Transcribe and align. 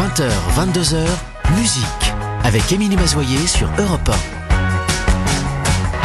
20h, 0.00 0.30
22h, 0.56 1.04
musique 1.58 1.84
avec 2.42 2.72
Émilie 2.72 2.96
Mazoyer 2.96 3.46
sur 3.46 3.68
Europe 3.78 4.08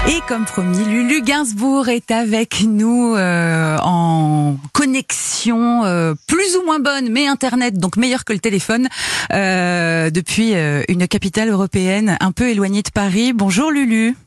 1. 0.06 0.10
Et 0.10 0.20
comme 0.28 0.44
promis, 0.44 0.84
Lulu 0.84 1.22
Gainsbourg 1.22 1.88
est 1.88 2.12
avec 2.12 2.66
nous 2.68 3.16
euh, 3.16 3.78
en 3.82 4.58
connexion 4.74 5.86
euh, 5.86 6.14
plus 6.28 6.58
ou 6.58 6.66
moins 6.66 6.80
bonne, 6.80 7.08
mais 7.10 7.26
Internet, 7.28 7.78
donc 7.78 7.96
meilleur 7.96 8.26
que 8.26 8.34
le 8.34 8.40
téléphone, 8.40 8.90
euh, 9.32 10.10
depuis 10.10 10.56
une 10.90 11.08
capitale 11.08 11.48
européenne 11.48 12.18
un 12.20 12.34
peu 12.34 12.50
éloignée 12.50 12.82
de 12.82 12.92
Paris. 12.92 13.32
Bonjour 13.32 13.72
Lulu. 13.72 14.18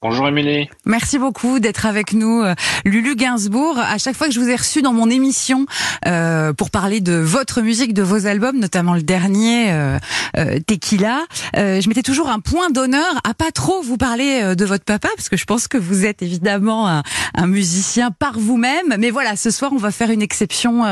Bonjour 0.00 0.28
Émilie. 0.28 0.70
Merci 0.86 1.18
beaucoup 1.18 1.58
d'être 1.58 1.84
avec 1.84 2.12
nous, 2.12 2.40
euh, 2.40 2.54
Lulu 2.84 3.16
Gainsbourg. 3.16 3.80
À 3.80 3.98
chaque 3.98 4.14
fois 4.14 4.28
que 4.28 4.32
je 4.32 4.38
vous 4.38 4.48
ai 4.48 4.54
reçu 4.54 4.80
dans 4.80 4.92
mon 4.92 5.10
émission 5.10 5.66
euh, 6.06 6.52
pour 6.52 6.70
parler 6.70 7.00
de 7.00 7.14
votre 7.14 7.62
musique, 7.62 7.94
de 7.94 8.04
vos 8.04 8.28
albums, 8.28 8.60
notamment 8.60 8.94
le 8.94 9.02
dernier 9.02 9.72
euh, 9.72 9.98
euh 10.36 10.60
Tequila, 10.64 11.24
euh, 11.56 11.80
je 11.80 11.88
mettais 11.88 12.04
toujours 12.04 12.28
un 12.28 12.38
point 12.38 12.70
d'honneur 12.70 13.20
à 13.24 13.34
pas 13.34 13.50
trop 13.50 13.82
vous 13.82 13.96
parler 13.96 14.54
de 14.54 14.64
votre 14.64 14.84
papa, 14.84 15.08
parce 15.16 15.28
que 15.28 15.36
je 15.36 15.46
pense 15.46 15.66
que 15.66 15.78
vous 15.78 16.06
êtes 16.06 16.22
évidemment 16.22 16.88
un, 16.88 17.02
un 17.34 17.46
musicien 17.48 18.12
par 18.12 18.38
vous-même. 18.38 18.94
Mais 19.00 19.10
voilà, 19.10 19.34
ce 19.34 19.50
soir 19.50 19.72
on 19.74 19.78
va 19.78 19.90
faire 19.90 20.12
une 20.12 20.22
exception 20.22 20.82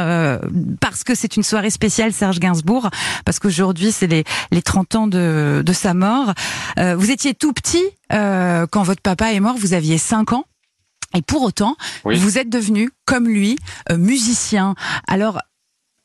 parce 0.80 1.05
que 1.05 1.14
c'est 1.14 1.36
une 1.36 1.45
soirée 1.45 1.70
spéciale 1.70 2.12
Serge 2.12 2.41
Gainsbourg, 2.41 2.91
parce 3.25 3.38
qu'aujourd'hui 3.38 3.92
c'est 3.92 4.09
les, 4.09 4.25
les 4.50 4.62
30 4.62 4.95
ans 4.97 5.06
de, 5.06 5.62
de 5.64 5.73
sa 5.73 5.95
mort. 5.95 6.34
vous 6.77 7.11
étiez 7.12 7.34
tout 7.34 7.52
petit 7.52 7.84
euh, 8.12 8.66
quand 8.66 8.83
votre 8.83 9.02
papa 9.02 9.33
est 9.33 9.41
mort, 9.41 9.56
vous 9.56 9.74
aviez 9.74 9.98
5 9.98 10.33
ans. 10.33 10.45
Et 11.14 11.23
pour 11.23 11.42
autant, 11.42 11.77
oui. 12.05 12.16
vous 12.19 12.38
êtes 12.38 12.51
devenu, 12.51 12.91
comme 13.05 13.28
lui, 13.28 13.56
euh, 13.91 13.97
musicien. 13.97 14.74
Alors, 15.06 15.41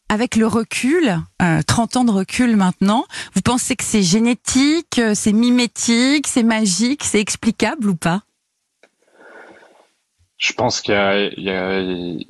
avec 0.09 0.35
le 0.35 0.45
recul, 0.47 1.19
euh, 1.41 1.61
30 1.65 1.97
ans 1.97 2.03
de 2.03 2.11
recul 2.11 2.55
maintenant, 2.55 3.05
vous 3.33 3.41
pensez 3.41 3.75
que 3.75 3.83
c'est 3.83 4.03
génétique, 4.03 4.99
euh, 4.99 5.13
c'est 5.15 5.33
mimétique, 5.33 6.27
c'est 6.27 6.43
magique, 6.43 7.03
c'est 7.03 7.19
explicable 7.19 7.89
ou 7.89 7.95
pas? 7.95 8.21
Je 10.37 10.53
pense 10.53 10.81
qu'il 10.81 10.93
y 10.93 10.97
a, 10.97 11.29
y, 11.29 12.25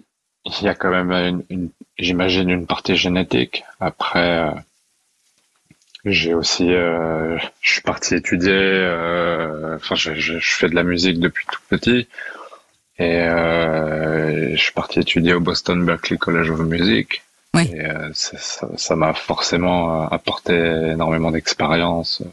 y 0.45 0.75
quand 0.79 0.91
même, 0.91 1.11
une, 1.11 1.43
une, 1.49 1.69
j'imagine, 1.97 2.49
une 2.49 2.67
partie 2.67 2.95
génétique. 2.95 3.63
Après, 3.79 4.53
j'ai 6.05 6.33
aussi, 6.33 6.73
euh, 6.73 7.37
je 7.61 7.73
suis 7.73 7.81
parti 7.81 8.15
étudier. 8.15 8.51
Euh, 8.53 9.75
enfin, 9.75 9.95
je, 9.95 10.13
je, 10.15 10.39
je, 10.39 10.53
fais 10.55 10.69
de 10.69 10.75
la 10.75 10.83
musique 10.83 11.19
depuis 11.19 11.45
tout 11.51 11.61
petit, 11.69 12.07
et 12.97 13.21
euh, 13.21 14.55
je 14.55 14.61
suis 14.61 14.73
parti 14.73 14.99
étudier 14.99 15.33
au 15.33 15.39
Boston 15.39 15.85
Berklee 15.85 16.17
College 16.17 16.49
of 16.49 16.59
Music. 16.61 17.23
Oui. 17.53 17.69
Et 17.73 17.85
euh, 17.85 18.09
ça 18.13 18.95
m'a 18.95 19.13
forcément 19.13 20.07
apporté 20.07 20.53
énormément 20.55 21.31
d'expérience. 21.31 22.23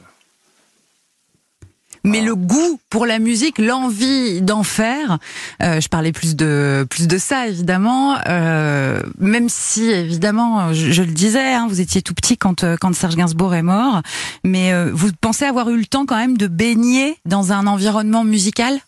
Mais 2.05 2.21
le 2.21 2.35
goût 2.35 2.81
pour 2.91 3.07
la 3.07 3.19
musique, 3.19 3.59
l'envie 3.59 4.41
d'en 4.41 4.63
faire, 4.63 5.19
euh, 5.63 5.81
je 5.81 5.89
parlais 5.89 6.13
plus 6.13 6.37
de 6.37 6.87
plus 6.89 7.09
de 7.09 7.19
ça 7.19 7.49
évidemment. 7.49 8.17
Euh, 8.27 9.01
même 9.19 9.49
si 9.49 9.91
évidemment, 9.91 10.73
je, 10.73 11.03
le 11.03 11.13
disais, 11.13 11.53
hein, 11.55 11.67
vous 11.69 11.81
étiez 11.81 12.03
tout 12.03 12.15
petit 12.15 12.37
quand 12.37 12.65
euh, 12.65 12.77
quand 12.81 12.95
Serge 12.95 13.17
Gainsbourg 13.17 13.55
est 13.55 13.63
mort, 13.63 14.03
mais 14.45 14.73
vous 14.91 15.11
pensez 15.21 15.45
avoir 15.45 15.71
eu 15.71 15.79
le 15.79 15.87
temps 15.87 16.07
quand 16.07 16.17
même 16.17 16.37
de 16.37 16.47
baigner 16.47 17.17
dans 17.25 17.53
un 17.53 17.67
environnement 17.67 18.25
musical? 18.25 18.79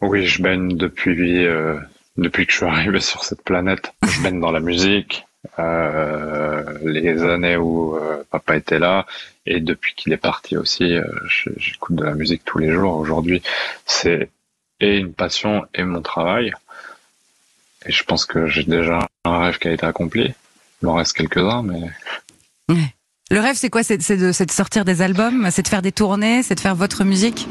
Oui, 0.00 0.26
je 0.26 0.42
baigne 0.42 0.76
depuis 0.76 1.46
depuis 2.16 2.46
que 2.46 2.52
je 2.52 2.58
suis 2.58 2.66
arrivé 2.66 3.00
sur 3.00 3.24
cette 3.24 3.42
planète. 3.42 3.92
Je 4.06 4.22
baigne 4.22 4.40
dans 4.40 4.52
la 4.52 4.60
musique. 4.60 5.24
Euh, 5.58 6.78
les 6.82 7.22
années 7.22 7.56
où 7.56 7.96
euh, 7.96 8.22
papa 8.30 8.56
était 8.56 8.78
là 8.78 9.06
et 9.46 9.60
depuis 9.60 9.94
qu'il 9.94 10.12
est 10.12 10.18
parti 10.18 10.56
aussi, 10.56 10.94
euh, 10.94 11.04
j'écoute 11.56 11.96
de 11.96 12.04
la 12.04 12.14
musique 12.14 12.44
tous 12.44 12.58
les 12.58 12.70
jours. 12.70 12.96
Aujourd'hui, 12.96 13.42
c'est 13.86 14.30
et 14.80 14.96
une 14.96 15.12
passion 15.12 15.64
et 15.74 15.82
mon 15.82 16.02
travail. 16.02 16.52
Et 17.86 17.92
je 17.92 18.04
pense 18.04 18.26
que 18.26 18.46
j'ai 18.46 18.64
déjà 18.64 19.06
un 19.24 19.38
rêve 19.38 19.58
qui 19.58 19.68
a 19.68 19.72
été 19.72 19.86
accompli. 19.86 20.34
Il 20.82 20.86
m'en 20.86 20.94
reste 20.94 21.14
quelques-uns, 21.14 21.62
mais. 21.62 21.90
Le 23.30 23.40
rêve, 23.40 23.56
c'est 23.56 23.70
quoi? 23.70 23.82
C'est 23.82 23.98
de, 23.98 24.44
de, 24.44 24.50
sortir 24.50 24.84
des 24.84 25.02
albums, 25.02 25.50
c'est 25.50 25.62
de 25.62 25.68
faire 25.68 25.82
des 25.82 25.92
tournées, 25.92 26.42
c'est 26.42 26.54
de 26.54 26.60
faire 26.60 26.74
votre 26.74 27.04
musique? 27.04 27.46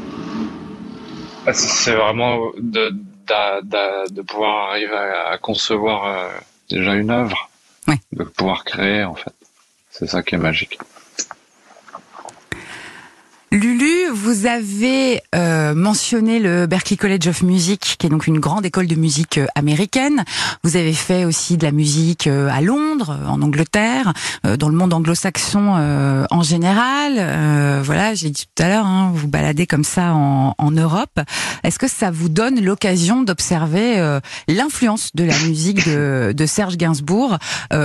C'est 1.52 1.94
vraiment 1.94 2.38
de, 2.58 2.90
de, 2.90 3.62
de, 3.62 4.12
de, 4.12 4.22
pouvoir 4.22 4.70
arriver 4.70 4.94
à, 4.94 5.30
à 5.30 5.38
concevoir 5.38 6.06
euh, 6.06 6.28
déjà 6.68 6.94
une 6.94 7.10
œuvre 7.10 7.49
de 8.12 8.24
pouvoir 8.24 8.64
créer 8.64 9.04
en 9.04 9.14
fait. 9.14 9.34
C'est 9.90 10.06
ça 10.06 10.22
qui 10.22 10.34
est 10.34 10.38
magique. 10.38 10.78
Lulu, 13.52 14.08
vous 14.14 14.46
avez 14.46 15.22
euh, 15.34 15.74
mentionné 15.74 16.38
le 16.38 16.68
Berklee 16.68 16.96
College 16.96 17.26
of 17.26 17.42
Music, 17.42 17.96
qui 17.98 18.06
est 18.06 18.08
donc 18.08 18.28
une 18.28 18.38
grande 18.38 18.64
école 18.64 18.86
de 18.86 18.94
musique 18.94 19.38
euh, 19.38 19.46
américaine. 19.56 20.22
Vous 20.62 20.76
avez 20.76 20.92
fait 20.92 21.24
aussi 21.24 21.56
de 21.56 21.64
la 21.66 21.72
musique 21.72 22.28
euh, 22.28 22.48
à 22.48 22.60
Londres, 22.60 23.18
en 23.26 23.42
Angleterre, 23.42 24.12
euh, 24.46 24.56
dans 24.56 24.68
le 24.68 24.76
monde 24.76 24.92
anglo-saxon 24.92 25.74
euh, 25.76 26.26
en 26.30 26.42
général. 26.42 27.14
Euh, 27.18 27.82
voilà, 27.84 28.14
j'ai 28.14 28.30
dit 28.30 28.44
tout 28.54 28.62
à 28.62 28.68
l'heure, 28.68 28.86
hein, 28.86 29.10
vous 29.12 29.26
baladez 29.26 29.66
comme 29.66 29.82
ça 29.82 30.14
en, 30.14 30.54
en 30.56 30.70
Europe. 30.70 31.18
Est-ce 31.64 31.80
que 31.80 31.88
ça 31.88 32.12
vous 32.12 32.28
donne 32.28 32.62
l'occasion 32.62 33.22
d'observer 33.22 34.20
l'influence 34.46 35.10
de 35.14 35.24
la 35.24 35.36
musique 35.40 35.88
de, 35.88 36.32
de 36.36 36.46
Serge 36.46 36.76
Gainsbourg 36.76 37.36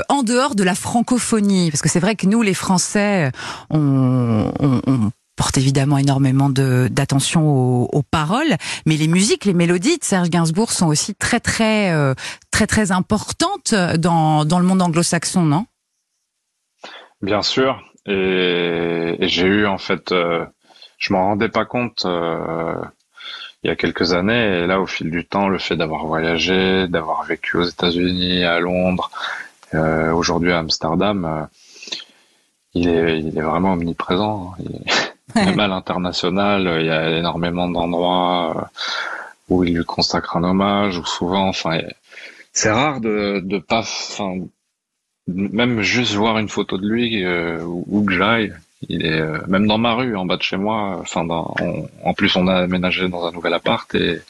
en 0.10 0.22
dehors 0.22 0.54
de 0.54 0.64
la 0.64 0.76
francophonie? 0.76 1.72
Parce 1.72 1.82
que 1.82 1.90
c'est 1.90 2.00
vrai 2.00 2.16
que 2.16 2.28
nous, 2.28 2.44
les 2.44 2.54
Français, 2.54 3.32
on, 3.72 4.52
on, 4.60 4.82
on 4.86 5.12
porte 5.36 5.58
évidemment 5.58 5.98
énormément 5.98 6.50
d'attention 6.50 7.48
aux, 7.48 8.04
paroles, 8.04 8.56
mais 8.86 8.96
les 8.96 9.08
musiques, 9.08 9.46
les 9.46 9.54
mélodies 9.54 9.98
de 9.98 10.04
Serge 10.04 10.30
Gainsbourg 10.30 10.72
sont 10.72 10.88
aussi 10.88 11.16
très 11.16 11.40
très 11.40 11.92
euh, 11.92 12.14
très 12.52 12.68
très 12.68 12.92
importantes 12.92 13.74
dans, 13.74 14.46
dans 14.46 14.60
le 14.60 14.66
monde 14.66 14.82
anglo-saxon, 14.82 15.42
non? 15.42 15.66
Bien 17.22 17.42
sûr, 17.42 17.84
et, 18.06 19.18
j'ai 19.22 19.48
eu 19.48 19.66
en 19.66 19.78
fait, 19.78 20.12
euh, 20.12 20.46
je 20.98 21.12
m'en 21.12 21.26
rendais 21.26 21.50
pas 21.50 21.66
compte 21.66 22.04
euh, 22.06 22.76
il 23.64 23.68
y 23.68 23.72
a 23.72 23.76
quelques 23.76 24.14
années, 24.14 24.60
et 24.60 24.68
là 24.68 24.80
au 24.80 24.86
fil 24.86 25.10
du 25.10 25.26
temps, 25.26 25.50
le 25.50 25.58
fait 25.58 25.76
d'avoir 25.76 26.06
voyagé, 26.06 26.88
d'avoir 26.88 27.24
vécu 27.24 27.58
aux 27.58 27.64
États-Unis, 27.64 28.44
à 28.44 28.60
Londres, 28.60 29.10
aujourd'hui 30.14 30.54
à 30.54 30.60
Amsterdam, 30.60 31.48
il 32.76 32.88
est, 32.88 33.20
il 33.20 33.38
est 33.38 33.42
vraiment 33.42 33.74
omniprésent. 33.74 34.54
Est 34.60 35.15
même 35.34 35.60
à 35.60 35.68
l'international, 35.68 36.78
il 36.82 36.86
y 36.86 36.92
a 36.92 37.18
énormément 37.18 37.68
d'endroits 37.68 38.70
où 39.50 39.64
il 39.64 39.76
lui 39.76 39.86
consacre 39.86 40.38
un 40.38 40.44
hommage, 40.44 40.98
ou 40.98 41.06
souvent, 41.06 41.48
enfin, 41.48 41.80
c'est 42.52 42.72
rare 42.72 43.02
de, 43.02 43.42
de 43.44 43.58
pas, 43.60 43.80
enfin, 43.80 44.38
même 45.28 45.82
juste 45.82 46.14
voir 46.14 46.38
une 46.38 46.50
photo 46.50 46.78
de 46.78 46.88
lui 46.88 47.24
euh, 47.24 47.60
où 47.64 48.04
que 48.06 48.14
j'aille. 48.14 48.54
Il 48.88 49.06
est 49.06 49.20
euh, 49.20 49.40
même 49.48 49.68
dans 49.68 49.78
ma 49.78 49.94
rue, 49.94 50.16
en 50.16 50.26
bas 50.26 50.38
de 50.38 50.44
chez 50.44 50.58
moi. 50.58 50.98
Enfin, 51.00 51.28
en 51.28 52.14
plus, 52.14 52.36
on 52.36 52.48
a 52.48 52.56
aménagé 52.56 53.08
dans 53.10 53.26
un 53.26 53.32
nouvel 53.32 53.54
appart 53.54 53.94
et 53.96 54.22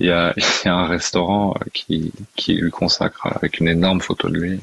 il 0.00 0.06
y 0.06 0.10
a, 0.10 0.34
y 0.64 0.68
a 0.68 0.74
un 0.74 0.86
restaurant 0.86 1.54
qui, 1.72 2.12
qui 2.36 2.54
lui 2.54 2.70
consacre 2.70 3.26
avec 3.26 3.60
une 3.60 3.68
énorme 3.68 4.00
photo 4.00 4.28
de 4.28 4.38
lui. 4.38 4.60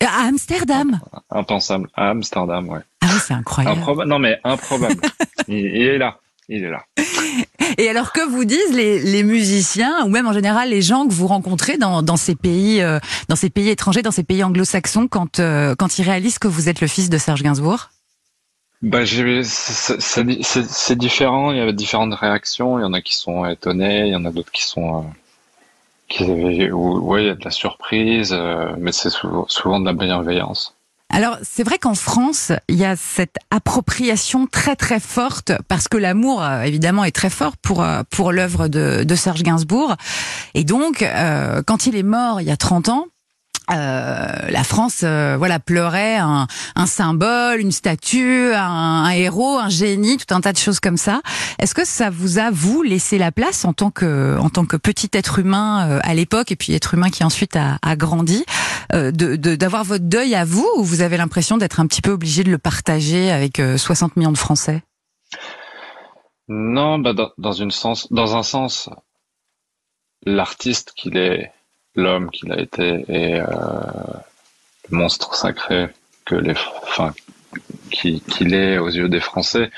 À 0.00 0.26
Amsterdam 0.26 1.00
Impensable. 1.30 1.88
À 1.94 2.10
Amsterdam, 2.10 2.68
ouais. 2.68 2.80
Ah 3.00 3.06
oui, 3.12 3.18
c'est 3.26 3.34
incroyable. 3.34 3.78
Improba 3.78 4.04
non, 4.04 4.18
mais 4.18 4.38
improbable. 4.44 5.00
il, 5.48 5.58
il, 5.58 5.82
est 5.82 5.98
là. 5.98 6.18
Il 6.48 6.64
est 6.64 6.70
là. 6.70 6.84
Et 7.78 7.88
alors, 7.88 8.12
que 8.12 8.26
vous 8.28 8.44
disent 8.44 8.72
les, 8.72 9.00
les, 9.00 9.22
musiciens, 9.22 10.04
ou 10.04 10.08
même 10.08 10.26
en 10.26 10.32
général 10.32 10.70
les 10.70 10.82
gens 10.82 11.06
que 11.06 11.12
vous 11.12 11.26
rencontrez 11.26 11.76
dans, 11.78 12.02
dans 12.02 12.16
ces 12.16 12.34
pays, 12.34 12.80
euh, 12.80 12.98
dans 13.28 13.36
ces 13.36 13.50
pays 13.50 13.68
étrangers, 13.68 14.02
dans 14.02 14.10
ces 14.10 14.22
pays 14.22 14.44
anglo-saxons, 14.44 15.08
quand, 15.08 15.40
euh, 15.40 15.74
quand 15.74 15.98
ils 15.98 16.04
réalisent 16.04 16.38
que 16.38 16.48
vous 16.48 16.68
êtes 16.68 16.80
le 16.80 16.86
fils 16.86 17.10
de 17.10 17.18
Serge 17.18 17.42
Gainsbourg? 17.42 17.90
Bah, 18.82 19.00
c'est 19.06 20.98
différent. 20.98 21.50
Il 21.50 21.58
y 21.58 21.60
a 21.60 21.72
différentes 21.72 22.14
réactions. 22.14 22.78
Il 22.78 22.82
y 22.82 22.84
en 22.84 22.92
a 22.92 23.00
qui 23.00 23.16
sont 23.16 23.44
étonnés, 23.46 24.06
il 24.06 24.12
y 24.12 24.16
en 24.16 24.24
a 24.24 24.30
d'autres 24.30 24.52
qui 24.52 24.64
sont 24.64 24.98
euh, 24.98 25.02
qui, 26.16 26.70
ouais, 26.70 27.22
il 27.22 27.26
y 27.26 27.30
a 27.30 27.34
de 27.34 27.44
la 27.44 27.50
surprise, 27.50 28.32
euh, 28.32 28.74
mais 28.78 28.92
c'est 28.92 29.10
souvent, 29.10 29.46
souvent 29.48 29.80
de 29.80 29.86
la 29.86 29.92
bienveillance. 29.92 30.76
Alors 31.10 31.38
c'est 31.42 31.62
vrai 31.62 31.78
qu'en 31.78 31.94
France, 31.94 32.52
il 32.68 32.74
y 32.74 32.84
a 32.84 32.96
cette 32.96 33.36
appropriation 33.50 34.46
très 34.46 34.74
très 34.74 35.00
forte 35.00 35.52
parce 35.68 35.88
que 35.88 35.96
l'amour 35.96 36.42
euh, 36.42 36.62
évidemment 36.62 37.04
est 37.04 37.14
très 37.14 37.30
fort 37.30 37.56
pour 37.56 37.82
euh, 37.82 38.02
pour 38.10 38.32
l'œuvre 38.32 38.68
de, 38.68 39.04
de 39.04 39.14
Serge 39.14 39.42
Gainsbourg 39.42 39.94
et 40.54 40.64
donc 40.64 41.02
euh, 41.02 41.62
quand 41.64 41.86
il 41.86 41.96
est 41.96 42.02
mort 42.02 42.40
il 42.40 42.48
y 42.48 42.50
a 42.50 42.56
30 42.56 42.88
ans, 42.88 43.06
euh, 43.70 44.26
la 44.48 44.64
France, 44.64 45.00
euh, 45.02 45.36
voilà, 45.36 45.58
pleurait 45.58 46.16
un, 46.16 46.46
un, 46.76 46.86
symbole, 46.86 47.60
une 47.60 47.72
statue, 47.72 48.52
un, 48.54 49.04
un, 49.04 49.10
héros, 49.10 49.58
un 49.58 49.68
génie, 49.68 50.16
tout 50.16 50.32
un 50.34 50.40
tas 50.40 50.52
de 50.52 50.58
choses 50.58 50.78
comme 50.78 50.96
ça. 50.96 51.20
Est-ce 51.58 51.74
que 51.74 51.84
ça 51.84 52.10
vous 52.10 52.38
a 52.38 52.50
vous 52.50 52.82
laissé 52.82 53.18
la 53.18 53.32
place 53.32 53.64
en 53.64 53.72
tant 53.72 53.90
que 53.90 54.38
en 54.38 54.50
tant 54.50 54.64
que 54.64 54.76
petit 54.76 55.10
être 55.12 55.40
humain 55.40 55.88
euh, 55.88 56.00
à 56.02 56.14
l'époque 56.14 56.52
et 56.52 56.56
puis 56.56 56.74
être 56.74 56.94
humain 56.94 57.10
qui 57.10 57.24
ensuite 57.24 57.56
a, 57.56 57.78
a 57.82 57.96
grandi, 57.96 58.44
euh, 58.92 59.10
d'avoir 59.10 59.84
votre 59.84 60.04
deuil 60.04 60.34
à 60.34 60.44
vous 60.44 60.68
ou 60.76 60.84
vous 60.84 61.00
avez 61.00 61.16
l'impression 61.16 61.56
d'être 61.56 61.80
un 61.80 61.86
petit 61.86 62.02
peu 62.02 62.12
obligé 62.12 62.44
de 62.44 62.50
le 62.50 62.58
partager 62.58 63.30
avec 63.32 63.60
60 63.76 64.16
millions 64.16 64.32
de 64.32 64.38
Français? 64.38 64.82
Non, 66.48 67.00
bah 67.00 67.12
dans, 67.12 67.30
dans 67.38 67.52
une 67.52 67.72
sens, 67.72 68.12
dans 68.12 68.36
un 68.36 68.44
sens, 68.44 68.88
l'artiste 70.24 70.92
qu'il 70.94 71.16
est 71.16 71.52
l'homme 71.96 72.30
qu'il 72.30 72.52
a 72.52 72.60
été 72.60 73.04
et 73.08 73.40
euh, 73.40 73.46
le 74.90 74.96
monstre 74.96 75.34
sacré 75.34 75.88
que 76.24 76.34
les, 76.34 76.54
enfin, 76.82 77.14
qu'il 77.90 78.22
qui 78.22 78.44
est 78.44 78.78
aux 78.78 78.88
yeux 78.88 79.08
des 79.08 79.20
Français. 79.20 79.70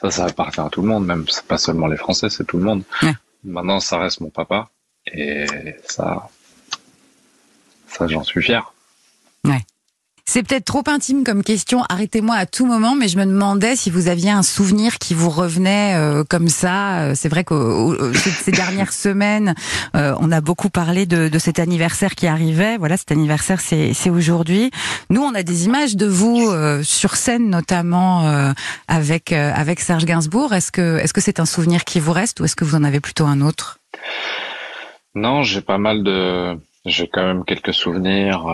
Ça, 0.00 0.10
ça 0.10 0.24
appartient 0.24 0.60
à 0.60 0.68
tout 0.70 0.82
le 0.82 0.88
monde, 0.88 1.06
même 1.06 1.26
c'est 1.28 1.46
pas 1.46 1.58
seulement 1.58 1.86
les 1.86 1.96
Français, 1.96 2.30
c'est 2.30 2.44
tout 2.44 2.56
le 2.56 2.64
monde. 2.64 2.82
Ouais. 3.02 3.12
Maintenant, 3.44 3.80
ça 3.80 3.98
reste 3.98 4.20
mon 4.20 4.30
papa 4.30 4.70
et 5.06 5.46
ça, 5.84 6.28
ça, 7.86 8.06
j'en 8.06 8.24
suis 8.24 8.42
fier. 8.42 8.72
Ouais. 9.44 9.60
C'est 10.32 10.44
peut-être 10.44 10.64
trop 10.64 10.84
intime 10.86 11.24
comme 11.24 11.42
question, 11.42 11.82
arrêtez-moi 11.88 12.36
à 12.36 12.46
tout 12.46 12.64
moment, 12.64 12.94
mais 12.94 13.08
je 13.08 13.18
me 13.18 13.24
demandais 13.24 13.74
si 13.74 13.90
vous 13.90 14.06
aviez 14.06 14.30
un 14.30 14.44
souvenir 14.44 14.98
qui 14.98 15.12
vous 15.12 15.28
revenait 15.28 15.96
euh, 15.96 16.22
comme 16.22 16.46
ça. 16.46 17.00
Euh, 17.00 17.12
c'est 17.16 17.28
vrai 17.28 17.42
que 17.42 18.12
ces 18.14 18.52
dernières 18.52 18.92
semaines, 19.06 19.56
euh, 19.96 20.14
on 20.20 20.30
a 20.30 20.40
beaucoup 20.40 20.70
parlé 20.70 21.04
de, 21.04 21.26
de, 21.26 21.38
cet 21.40 21.58
anniversaire 21.58 22.14
qui 22.14 22.28
arrivait. 22.28 22.76
Voilà, 22.76 22.96
cet 22.96 23.10
anniversaire, 23.10 23.60
c'est 23.60 24.08
aujourd'hui. 24.08 24.70
Nous, 25.08 25.20
on 25.20 25.34
a 25.34 25.42
des 25.42 25.64
images 25.64 25.96
de 25.96 26.06
vous 26.06 26.48
euh, 26.48 26.84
sur 26.84 27.16
scène, 27.16 27.50
notamment 27.50 28.28
euh, 28.28 28.52
avec 28.86 29.32
avec 29.32 29.80
Serge 29.80 30.04
Gainsbourg. 30.04 30.54
Est-ce 30.54 30.70
que 30.70 30.98
est-ce 30.98 31.12
que 31.12 31.20
c'est 31.20 31.40
un 31.40 31.44
souvenir 31.44 31.82
qui 31.82 31.98
vous 31.98 32.12
reste 32.12 32.38
ou 32.38 32.44
est-ce 32.44 32.54
que 32.54 32.64
vous 32.64 32.76
en 32.76 32.84
avez 32.84 33.00
plutôt 33.00 33.26
un 33.26 33.40
autre? 33.40 33.80
Non, 35.16 35.42
j'ai 35.42 35.60
pas 35.60 35.78
mal 35.78 36.04
de, 36.04 36.56
j'ai 36.86 37.08
quand 37.08 37.24
même 37.24 37.44
quelques 37.44 37.74
souvenirs 37.74 38.46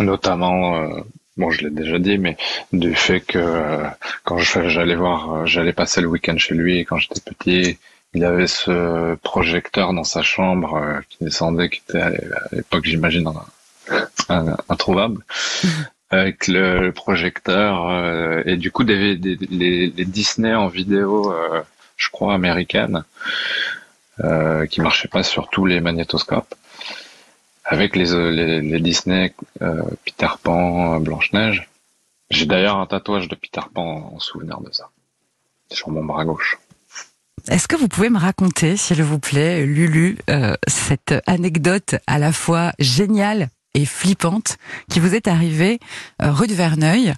notamment 0.00 0.76
euh, 0.76 1.00
bon 1.36 1.50
je 1.50 1.64
l'ai 1.64 1.70
déjà 1.70 1.98
dit 1.98 2.18
mais 2.18 2.36
du 2.72 2.94
fait 2.94 3.20
que 3.20 3.38
euh, 3.38 3.88
quand 4.24 4.38
j'allais 4.38 4.94
voir 4.94 5.32
euh, 5.32 5.46
j'allais 5.46 5.72
passer 5.72 6.00
le 6.00 6.08
week-end 6.08 6.36
chez 6.38 6.54
lui 6.54 6.84
quand 6.84 6.98
j'étais 6.98 7.20
petit 7.20 7.78
il 8.14 8.24
avait 8.24 8.46
ce 8.46 9.14
projecteur 9.16 9.92
dans 9.92 10.04
sa 10.04 10.22
chambre 10.22 11.00
qui 11.08 11.18
descendait 11.22 11.68
qui 11.68 11.82
était 11.88 12.00
à 12.00 12.10
l'époque 12.52 12.84
j'imagine 12.84 13.30
introuvable 14.68 15.22
avec 16.10 16.46
le, 16.46 16.92
projecteur 16.92 18.46
et 18.46 18.56
du 18.56 18.70
coup 18.70 18.84
des, 18.84 19.16
des 19.16 19.36
les, 19.50 19.88
les, 19.88 20.04
Disney 20.04 20.54
en 20.54 20.68
vidéo 20.68 21.34
je 21.96 22.08
crois 22.10 22.32
américaine 22.32 23.04
qui 24.70 24.80
marchaient 24.80 25.08
pas 25.08 25.22
sur 25.22 25.48
tous 25.50 25.66
les 25.66 25.80
magnétoscopes 25.80 26.54
avec 27.66 27.96
les, 27.96 28.14
euh, 28.14 28.30
les, 28.30 28.60
les 28.60 28.80
Disney, 28.80 29.34
euh, 29.60 29.82
Peter 30.04 30.28
Pan, 30.42 31.00
Blanche-Neige. 31.00 31.68
J'ai 32.30 32.46
d'ailleurs 32.46 32.78
un 32.78 32.86
tatouage 32.86 33.28
de 33.28 33.34
Peter 33.34 33.60
Pan 33.72 34.12
en 34.14 34.18
souvenir 34.18 34.60
de 34.60 34.72
ça, 34.72 34.90
sur 35.70 35.90
mon 35.90 36.04
bras 36.04 36.24
gauche. 36.24 36.58
Est-ce 37.48 37.68
que 37.68 37.76
vous 37.76 37.88
pouvez 37.88 38.10
me 38.10 38.18
raconter, 38.18 38.76
s'il 38.76 39.02
vous 39.02 39.20
plaît, 39.20 39.64
Lulu, 39.64 40.18
euh, 40.30 40.54
cette 40.66 41.14
anecdote 41.26 41.94
à 42.06 42.18
la 42.18 42.32
fois 42.32 42.72
géniale 42.78 43.48
et 43.74 43.84
flippante 43.84 44.56
qui 44.90 44.98
vous 44.98 45.14
est 45.14 45.28
arrivée 45.28 45.78
euh, 46.22 46.32
rue 46.32 46.48
de 46.48 46.54
Verneuil 46.54 47.14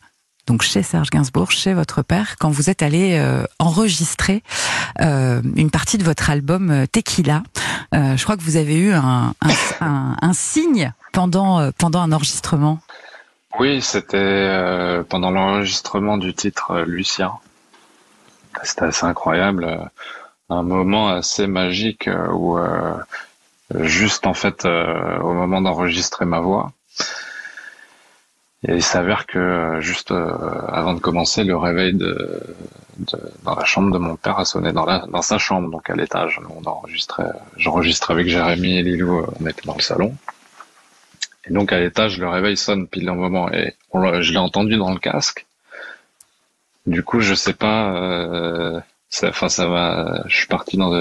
donc 0.49 0.63
chez 0.63 0.83
Serge 0.83 1.11
Gainsbourg, 1.11 1.51
chez 1.51 1.75
votre 1.75 2.01
père, 2.03 2.37
quand 2.39 2.49
vous 2.49 2.71
êtes 2.71 2.83
allé 2.83 3.19
euh, 3.19 3.45
enregistrer 3.59 4.43
euh, 5.01 5.43
une 5.57 5.71
partie 5.71 5.99
de 5.99 6.05
votre 6.05 6.31
album 6.31 6.71
euh, 6.71 6.87
Tequila. 6.87 7.43
Je 7.93 8.23
crois 8.23 8.37
que 8.37 8.43
vous 8.43 8.57
avez 8.57 8.77
eu 8.77 8.93
un, 8.93 9.35
signe 10.33 10.93
pendant, 11.13 11.71
pendant 11.73 12.01
un 12.01 12.13
enregistrement. 12.13 12.81
Oui, 13.59 13.81
c'était 13.81 15.03
pendant 15.09 15.31
l'enregistrement 15.31 16.19
du 16.19 16.35
titre 16.35 16.81
Lucien. 16.87 17.33
C'était 18.63 18.85
assez 18.85 19.07
incroyable, 19.07 19.91
un 20.51 20.63
moment 20.63 21.09
assez 21.09 21.47
magique 21.47 22.11
où 22.31 22.59
juste 23.75 24.27
en 24.27 24.35
fait 24.35 24.67
au 24.67 25.33
moment 25.33 25.63
d'enregistrer 25.63 26.27
ma 26.27 26.41
voix, 26.41 26.73
et 28.67 28.75
il 28.75 28.83
s'avère 28.83 29.27
que 29.27 29.39
euh, 29.39 29.81
juste 29.81 30.11
euh, 30.11 30.33
avant 30.67 30.95
de 30.95 30.99
commencer, 30.99 31.45
le 31.45 31.57
réveil 31.57 31.95
dans 31.95 33.55
la 33.55 33.65
chambre 33.65 33.93
de 33.93 33.99
mon 33.99 34.17
père 34.17 34.39
a 34.41 34.45
sonné 34.45 34.73
dans, 34.73 34.85
la, 34.85 35.07
dans 35.07 35.23
sa 35.23 35.39
chambre, 35.39 35.71
donc 35.71 35.89
à 35.89 35.95
l'étage. 35.95 36.41
On 36.51 36.65
enregistrait, 36.69 37.31
j'enregistrais 37.57 38.15
avec 38.15 38.27
Jérémy 38.27 38.79
et 38.79 38.83
Lilou, 38.83 39.19
euh, 39.19 39.27
on 39.41 39.47
était 39.47 39.63
dans 39.65 39.77
le 39.77 39.81
salon. 39.81 40.13
Et 41.49 41.53
donc 41.53 41.73
à 41.73 41.79
l'étage, 41.79 42.19
le 42.19 42.29
réveil 42.29 42.57
sonne 42.57 42.89
pile 42.89 43.09
un 43.09 43.15
moment 43.15 43.51
et 43.53 43.75
je 43.95 44.33
l'ai 44.33 44.39
entendu 44.39 44.77
dans 44.77 44.93
le 44.93 44.99
casque. 44.99 45.47
Du 46.87 47.05
coup, 47.05 47.21
je 47.21 47.35
sais 47.35 47.53
pas, 47.53 47.93
euh, 47.95 48.81
enfin 49.23 49.49
ça 49.49 49.69
va, 49.69 50.25
je 50.27 50.37
suis 50.37 50.47
parti 50.49 50.77
dans 50.77 50.93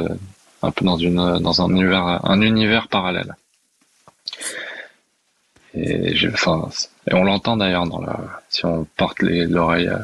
un 0.62 0.72
peu 0.72 0.86
dans 0.86 0.98
une 0.98 1.40
dans 1.40 1.62
un 1.62 1.70
univers 1.70 2.20
un 2.24 2.42
univers 2.42 2.88
parallèle. 2.88 3.36
Et, 5.74 6.16
enfin, 6.34 6.70
et 7.10 7.14
on 7.14 7.24
l'entend 7.24 7.58
d'ailleurs 7.58 7.88
dans 7.88 8.02
la, 8.02 8.20
si 8.50 8.66
on 8.66 8.86
porte 8.98 9.22
l'oreille 9.22 9.88
euh, 9.88 9.98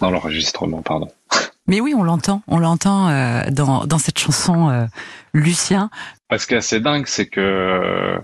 dans 0.00 0.10
l'enregistrement, 0.10 0.82
pardon. 0.82 1.10
Mais 1.66 1.80
oui, 1.80 1.94
on 1.96 2.02
l'entend, 2.02 2.42
on 2.46 2.58
l'entend 2.58 3.08
euh, 3.08 3.42
dans, 3.50 3.86
dans 3.86 3.98
cette 3.98 4.18
chanson 4.18 4.70
euh, 4.70 4.86
Lucien. 5.32 5.90
Ce 6.36 6.46
qui 6.46 6.54
est 6.54 6.58
assez 6.58 6.80
dingue, 6.80 7.06
c'est 7.06 7.26
que 7.26 7.40
euh, 7.40 8.18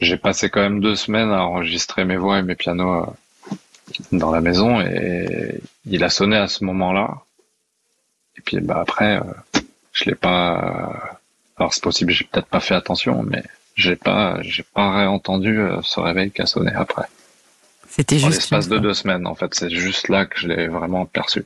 j'ai 0.00 0.16
passé 0.16 0.50
quand 0.50 0.60
même 0.60 0.80
deux 0.80 0.96
semaines 0.96 1.30
à 1.30 1.44
enregistrer 1.44 2.04
mes 2.04 2.16
voix 2.16 2.38
et 2.38 2.42
mes 2.42 2.56
pianos 2.56 3.04
euh, 3.04 3.54
dans 4.12 4.30
la 4.30 4.40
maison 4.40 4.80
et 4.80 5.60
il 5.86 6.04
a 6.04 6.10
sonné 6.10 6.36
à 6.36 6.48
ce 6.48 6.64
moment-là. 6.64 7.22
Et 8.36 8.40
puis 8.40 8.60
bah 8.60 8.78
après, 8.80 9.20
je 9.92 10.04
l'ai 10.04 10.14
pas. 10.14 11.18
Alors 11.56 11.74
c'est 11.74 11.82
possible, 11.82 12.12
j'ai 12.12 12.24
peut-être 12.24 12.46
pas 12.46 12.60
fait 12.60 12.74
attention, 12.74 13.22
mais 13.22 13.42
j'ai 13.74 13.96
pas, 13.96 14.38
j'ai 14.42 14.62
pas 14.62 14.96
réentendu 14.96 15.58
euh, 15.58 15.80
ce 15.82 16.00
réveil 16.00 16.30
qui 16.30 16.42
a 16.42 16.46
sonné 16.46 16.72
après. 16.72 17.06
C'était 17.88 18.18
juste. 18.18 18.32
l'espace 18.32 18.68
de 18.68 18.78
deux 18.78 18.94
semaines, 18.94 19.26
en 19.26 19.34
fait. 19.34 19.54
C'est 19.54 19.70
juste 19.70 20.08
là 20.08 20.26
que 20.26 20.38
je 20.38 20.48
l'ai 20.48 20.68
vraiment 20.68 21.06
perçu. 21.06 21.44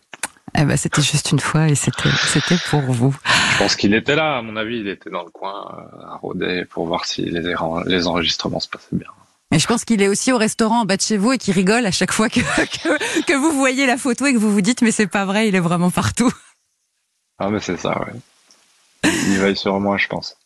Eh 0.56 0.65
ben, 0.65 0.76
c'était 0.76 1.03
juste 1.03 1.32
une 1.32 1.41
fois 1.41 1.69
et 1.69 1.75
c'était, 1.75 2.11
c'était 2.26 2.59
pour 2.71 2.82
vous. 2.82 3.17
Je 3.53 3.59
pense 3.59 3.75
qu'il 3.76 3.94
était 3.94 4.15
là, 4.15 4.37
à 4.37 4.43
mon 4.43 4.56
avis, 4.56 4.79
il 4.79 4.88
était 4.88 5.11
dans 5.11 5.25
le 5.25 5.31
coin, 5.31 5.88
euh, 5.94 6.06
à 6.06 6.17
rôder 6.17 6.65
pour 6.67 6.87
voir 6.87 7.06
si 7.06 7.23
les, 7.23 7.55
les 7.87 8.06
enregistrements 8.06 8.61
se 8.61 8.69
passaient 8.69 8.87
bien. 8.93 9.09
Et 9.53 9.59
je 9.59 9.67
pense 9.67 9.85
qu'il 9.85 10.03
est 10.03 10.09
aussi 10.09 10.32
au 10.32 10.38
restaurant 10.38 10.81
en 10.81 10.85
bas 10.85 10.97
de 10.97 11.03
chez 11.03 11.17
vous 11.17 11.32
et 11.32 11.38
qu'il 11.38 11.55
rigole 11.55 11.87
à 11.87 11.90
chaque 11.90 12.12
fois 12.12 12.28
que, 12.28 12.40
que, 12.57 13.23
que, 13.25 13.35
vous 13.35 13.52
voyez 13.52 13.87
la 13.87 13.97
photo 13.97 14.26
et 14.26 14.33
que 14.33 14.38
vous 14.38 14.52
vous 14.52 14.61
dites, 14.61 14.83
mais 14.83 14.90
c'est 14.90 15.07
pas 15.07 15.25
vrai, 15.25 15.49
il 15.49 15.54
est 15.54 15.61
vraiment 15.61 15.90
partout. 15.90 16.33
Ah, 17.38 17.50
mais 17.50 17.61
c'est 17.61 17.76
ça, 17.76 17.99
ouais. 18.00 18.12
Il 19.04 19.38
veille 19.38 19.57
sur 19.57 19.78
moi, 19.81 19.97
je 19.97 20.09
pense. 20.09 20.37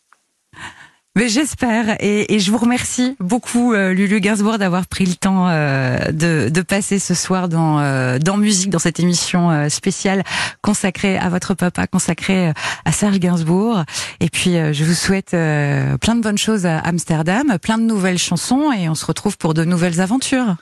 Mais 1.19 1.27
j'espère 1.27 2.01
et, 2.01 2.33
et, 2.33 2.39
je 2.39 2.49
vous 2.49 2.57
remercie 2.57 3.17
beaucoup 3.19 3.73
euh, 3.73 3.91
Lulu 3.91 4.21
Gainsbourg 4.21 4.57
d'avoir 4.57 4.87
pris 4.87 5.05
le 5.05 5.15
temps 5.15 5.49
euh, 5.49 5.97
de, 6.13 6.47
de, 6.47 6.61
passer 6.61 6.97
ce 6.97 7.13
soir 7.13 7.49
dans 7.49 7.81
euh, 7.81 8.19
dans 8.19 8.37
musique 8.37 8.69
dans 8.69 8.79
cette 8.79 9.01
émission 9.01 9.67
spéciale 9.67 10.23
consacrée 10.61 11.17
à 11.17 11.27
votre 11.27 11.55
papa, 11.55 11.87
consacrée 11.87 12.53
à 12.85 12.91
Serge 12.93 13.19
Gainsbourg. 13.19 13.83
Et 14.21 14.29
puis 14.29 14.53
je 14.53 14.83
vous 14.85 14.93
souhaite 14.93 15.31
plein 15.31 16.15
de 16.15 16.21
bonnes 16.21 16.37
choses 16.37 16.65
à 16.65 16.79
Amsterdam, 16.79 17.59
plein 17.61 17.77
de 17.77 17.83
nouvelles 17.83 18.17
chansons 18.17 18.71
et 18.71 18.87
on 18.87 18.95
se 18.95 19.05
retrouve 19.05 19.37
pour 19.37 19.53
de 19.53 19.65
nouvelles 19.65 19.99
aventures. 19.99 20.55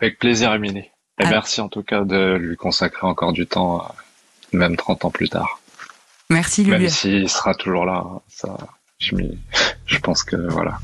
Avec 0.00 0.18
plaisir 0.18 0.54
Émilie. 0.54 0.88
Et 1.20 1.26
merci 1.26 1.60
en 1.60 1.68
tout 1.68 1.82
cas 1.82 2.04
de 2.04 2.36
lui 2.36 2.56
consacrer 2.56 3.06
encore 3.06 3.34
du 3.34 3.46
temps, 3.46 3.86
même 4.50 4.78
30 4.78 5.04
ans 5.04 5.10
plus 5.10 5.28
tard. 5.28 5.60
Merci 6.30 6.64
Lulu. 6.64 6.78
Même 6.78 6.88
s'il 6.88 7.28
sera 7.28 7.54
toujours 7.54 7.84
là, 7.84 8.06
ça 8.28 8.56
je, 8.98 9.14
je 9.86 9.98
pense 9.98 10.22
que 10.22 10.36
voilà. 10.50 10.78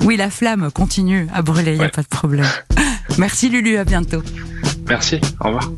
Oui, 0.00 0.16
la 0.16 0.30
flamme 0.30 0.70
continue 0.70 1.26
à 1.34 1.42
brûler, 1.42 1.72
il 1.72 1.78
ouais. 1.78 1.78
n'y 1.78 1.84
a 1.84 1.88
pas 1.88 2.02
de 2.02 2.08
problème. 2.08 2.46
Merci 3.18 3.48
Lulu, 3.48 3.76
à 3.76 3.84
bientôt. 3.84 4.22
Merci, 4.88 5.20
au 5.40 5.46
revoir. 5.48 5.70